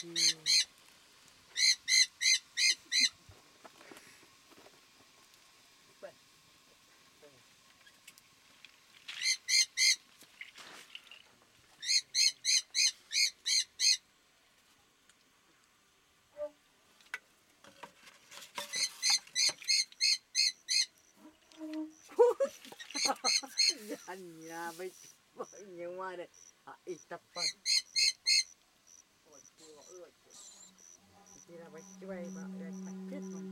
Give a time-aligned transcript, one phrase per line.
[24.52, 24.90] Ah, vai
[25.34, 26.28] tomar minha mãe.
[26.66, 27.69] Ah, está pronto.
[31.50, 32.74] you know, I do about it.
[32.86, 33.49] I did one.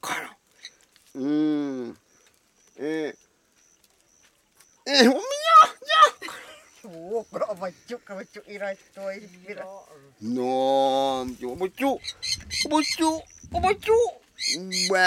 [0.00, 0.36] から
[1.14, 1.96] うん。
[2.76, 3.14] えー、
[4.86, 6.90] えー、おみやじゃ。
[6.90, 9.64] おお、ばちょかばちょいらっといびら。
[9.64, 9.70] な
[11.24, 11.98] んちょばちょ、
[12.68, 13.22] ばちょ、
[13.60, 13.94] ばちょ。
[14.92, 15.00] わ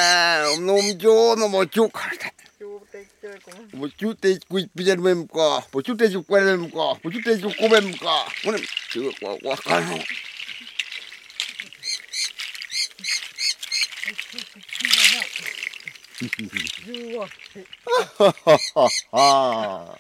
[0.56, 2.34] あ、のんじょのばちょからだ。
[3.80, 8.26] ばちょてくいびらめんか、ばちょてくこれんか、ばちょてくこべんか。
[8.44, 9.04] これ、ちょ
[9.50, 9.84] わからん。
[16.18, 16.26] 哈
[18.18, 20.00] 哈哈哈哈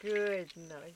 [0.00, 0.94] ！Good night。